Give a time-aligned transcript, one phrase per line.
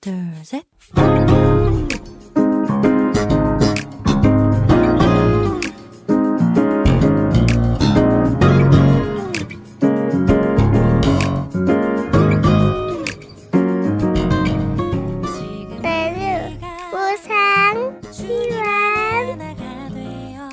[0.00, 0.62] thursday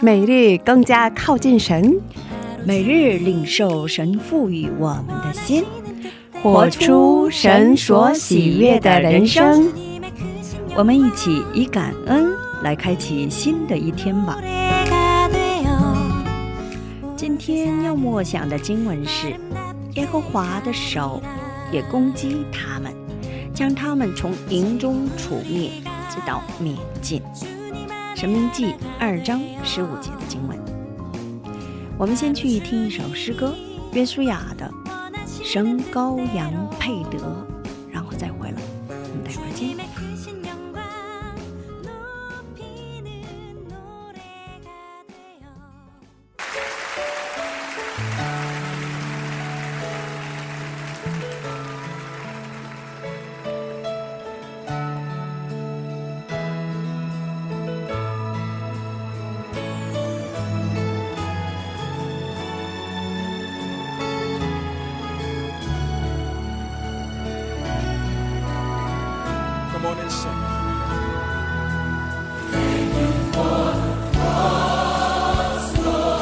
[0.02, 2.00] 每日更加靠近神。
[2.64, 5.64] 每日领受神赋予我们的心。
[6.46, 9.74] 活出神所喜悦的人生。
[10.76, 14.38] 我们一起以感恩来开启新的一天吧。
[17.18, 19.34] 今天要默想的经文是：
[19.96, 21.20] 耶和华的手
[21.72, 22.94] 也攻击他们，
[23.52, 25.72] 将他们从营中除灭，
[26.12, 27.24] 直到灭尽。
[28.16, 30.56] 神明记二章十五节的经文。
[31.98, 33.56] 我们先去听一首诗歌，
[33.94, 34.72] 约书亚的
[35.46, 37.20] 《生羔羊配德》，
[72.52, 76.22] Thank you for the cross, Lord.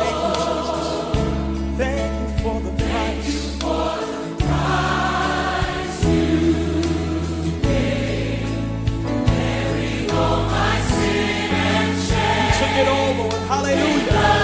[1.77, 3.27] Thank you, for the Thank.
[3.27, 8.47] You for the price you paid.
[10.09, 11.99] And.
[12.59, 13.33] Took it all, Lord.
[13.49, 14.42] Hallelujah.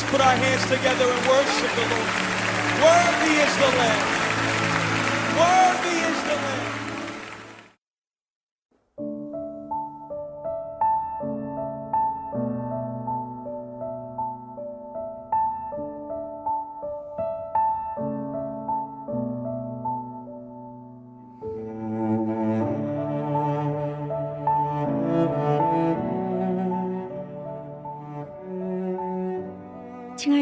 [0.00, 2.10] Let's put our hands together and worship the Lord.
[2.80, 4.06] Worthy is the Lamb.
[5.36, 5.99] Worthy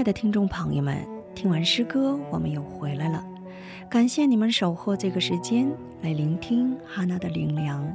[0.09, 3.23] 的听众朋友们，听完诗歌，我们又回来了。
[3.91, 5.71] 感谢你们守候这个时间
[6.01, 7.87] 来聆听哈娜的灵粮。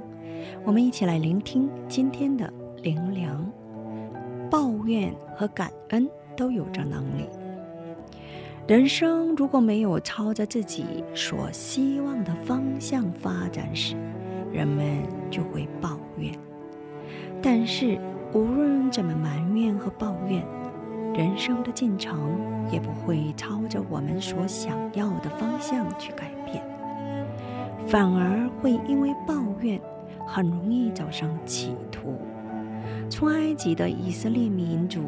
[0.64, 3.52] 我们一起来聆听今天的灵粮。
[4.48, 6.08] 抱怨和感恩
[6.38, 7.26] 都有着能力。
[8.68, 13.96] 人生如果没有朝着自己所希望的方向发展时，
[14.52, 15.02] 人们
[15.32, 16.32] 就会抱怨。
[17.42, 17.98] 但是
[18.36, 20.46] 无论怎么埋怨和抱怨，
[21.14, 22.40] 人生的进程
[22.72, 26.64] 也不会朝着我们所想要的方向去改变，
[27.88, 29.80] 反而会因为抱怨，
[30.26, 32.20] 很容易走上歧途。
[33.10, 35.02] 从埃及的以色列民族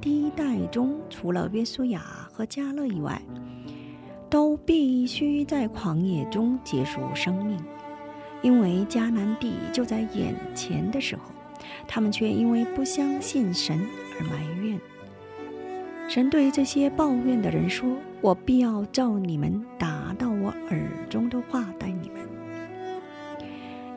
[0.00, 2.00] 第一代中，除了约书亚
[2.32, 3.22] 和加勒以外，
[4.28, 7.56] 都必须在旷野中结束生命，
[8.42, 11.22] 因为迦南地就在眼前的时候，
[11.86, 13.80] 他们却因为不相信神
[14.18, 14.80] 而埋怨。
[16.06, 17.88] 神对这些抱怨的人说
[18.20, 22.20] ：“我必要照你们打到我耳中的话待你们。”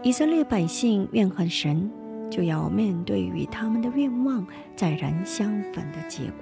[0.01, 1.92] 以色列百姓怨恨神，
[2.30, 4.45] 就要面对与他们的愿望
[4.75, 6.33] 再然相反的结果。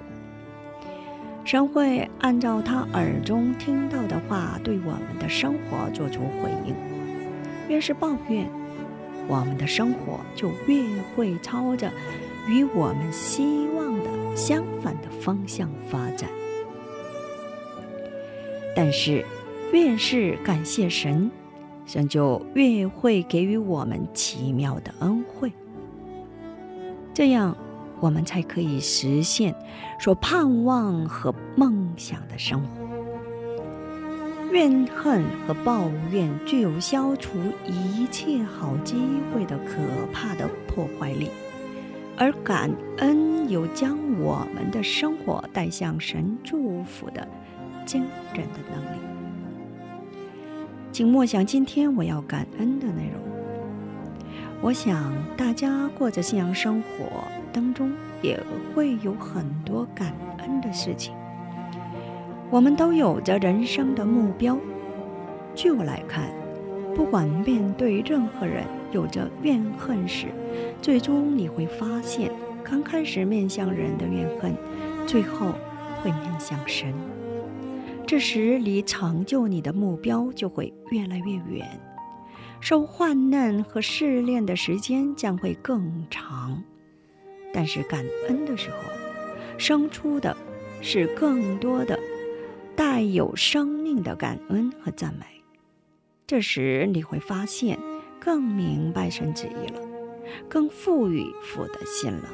[1.44, 6.74] 神会按照他耳中听到的话，对我们的生活做出回应。
[7.68, 8.48] 越是抱怨，
[9.26, 11.90] 我们的生活就越会朝着
[12.48, 14.16] 与我们希望的。
[14.36, 16.28] 相反的方向发展，
[18.76, 19.24] 但是
[19.72, 21.30] 越是感谢神，
[21.86, 25.50] 神就越会给予我们奇妙的恩惠，
[27.14, 27.56] 这样
[27.98, 29.54] 我们才可以实现
[29.98, 32.68] 所盼望和梦想的生活。
[34.52, 38.96] 怨恨和抱怨具有消除一切好机
[39.32, 39.76] 会的可
[40.12, 41.30] 怕的破坏力。
[42.18, 47.26] 而感恩有将我们的生活带向神祝福的
[47.84, 48.98] 惊人的能力。
[50.90, 53.20] 请默想今天我要感恩的内容。
[54.62, 57.92] 我想大家过着信仰生活当中，
[58.22, 58.42] 也
[58.74, 61.14] 会有很多感恩的事情。
[62.50, 64.58] 我们都有着人生的目标。
[65.54, 66.30] 据我来看，
[66.94, 68.64] 不管面对任何人。
[68.92, 70.28] 有着怨恨时，
[70.80, 72.30] 最终你会发现，
[72.62, 74.54] 刚开始面向人的怨恨，
[75.06, 75.52] 最后
[76.00, 76.94] 会面向神。
[78.06, 81.68] 这时离成就你的目标就会越来越远，
[82.60, 86.62] 受患难和试炼的时间将会更长。
[87.52, 88.76] 但是感恩的时候，
[89.58, 90.36] 生出的
[90.80, 91.98] 是更多的
[92.76, 95.26] 带有生命的感恩和赞美。
[96.26, 97.78] 这时你会发现。
[98.18, 99.80] 更明白神旨意了，
[100.48, 102.28] 更富裕富的心了，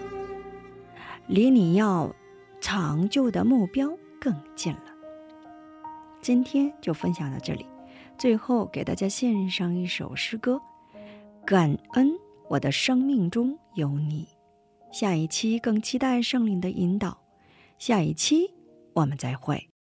[1.27, 2.15] 离你要
[2.61, 4.85] 长久的目标更近了。
[6.21, 7.67] 今天就分享到这里，
[8.17, 10.61] 最后给大家献上一首诗歌：
[11.45, 12.13] 感恩
[12.49, 14.29] 我的生命中有你。
[14.93, 17.19] 下一期更期待圣灵的引导，
[17.79, 18.53] 下一期
[18.93, 19.72] 我们再会。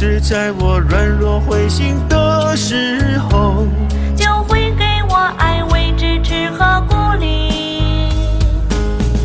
[0.00, 3.66] 是在我软弱灰心的时候，
[4.14, 8.08] 就会给我安慰、支持和鼓励。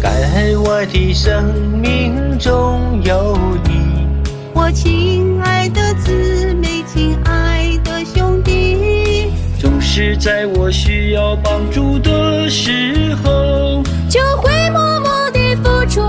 [0.01, 4.07] 感恩我的生命中有你，
[4.55, 9.31] 我亲爱的姊妹，亲爱的兄弟。
[9.59, 16.01] 总是在我需要帮助的时候，就会默默地付出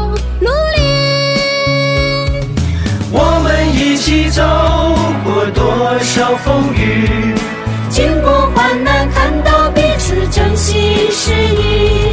[3.95, 4.43] 一起走
[5.23, 7.33] 过多少风雨，
[7.91, 10.77] 经过患难，看到彼此真心
[11.13, 12.11] 实意。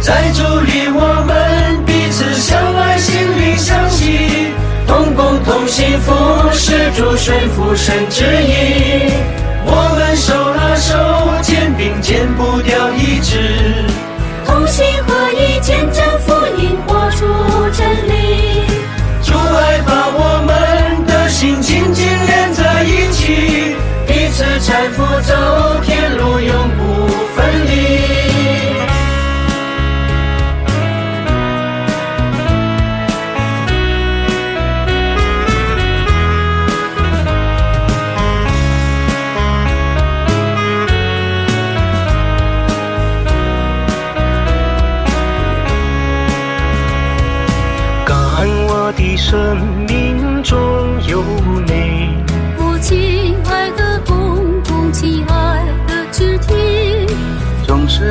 [0.00, 4.52] 在这里，我们彼此相爱，心灵相惜，
[4.86, 6.14] 同工同幸福，
[6.52, 9.45] 是主顺服神旨意。
[25.16, 25.55] 搀扶走。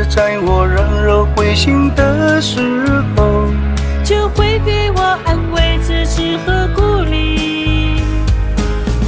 [0.10, 2.60] 在我软弱灰心的时
[3.16, 3.50] 候，
[4.04, 8.02] 就会给我安慰、支持和鼓励。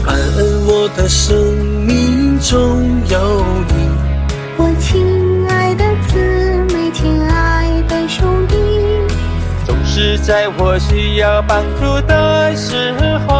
[0.05, 1.35] 感恩我的生
[1.85, 2.57] 命中
[3.09, 3.89] 有你。
[4.57, 6.17] 我亲爱的姊
[6.73, 8.55] 妹，亲爱的兄弟，
[9.65, 12.93] 总是在我需要帮助的时
[13.27, 13.35] 候，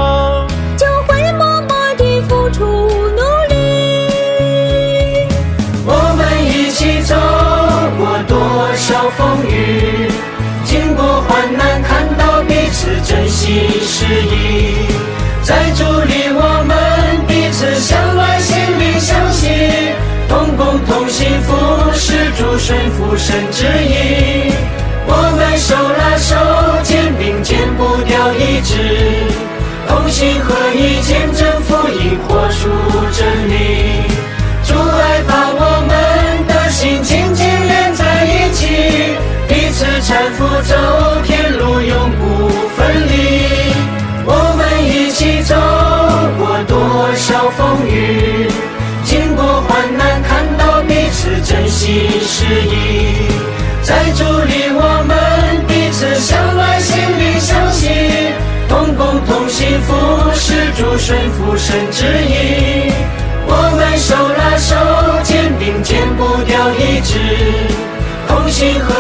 [13.48, 14.76] 心实意。
[15.42, 19.48] 在主里，我们彼此相爱，心灵相惜，
[20.28, 21.56] 同工同心，服
[21.94, 24.52] 侍主，顺服神旨意。
[25.08, 26.36] 我们手拉手，
[26.84, 28.76] 肩并肩，不掉一致，
[29.88, 32.68] 同心合意，见证福音，活出
[60.98, 62.92] 顺服神旨意。
[63.50, 64.76] 我们手拉手，
[65.24, 67.18] 肩并肩，步调一致，
[68.28, 68.94] 同心合